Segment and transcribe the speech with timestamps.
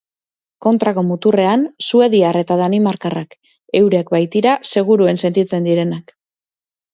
[0.65, 3.37] Kontrako muturrean, suediar eta danimarkarrak,
[3.81, 6.17] eurek baitira seguruen sentitzen direnak.